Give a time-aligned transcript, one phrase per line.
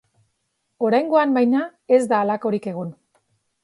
[0.87, 1.63] Oraingoan, baina,
[1.99, 2.95] ez da halakorik egon.